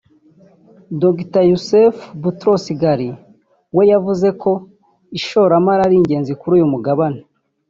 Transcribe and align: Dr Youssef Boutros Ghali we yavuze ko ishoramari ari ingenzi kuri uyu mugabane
Dr 1.01 1.43
Youssef 1.51 1.95
Boutros 2.21 2.65
Ghali 2.81 3.11
we 3.75 3.83
yavuze 3.91 4.27
ko 4.41 4.51
ishoramari 5.17 5.81
ari 5.87 5.95
ingenzi 6.01 6.31
kuri 6.39 6.53
uyu 6.57 6.71
mugabane 6.73 7.21